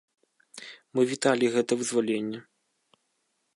[0.93, 2.39] Мы віталі гэта вызваленне.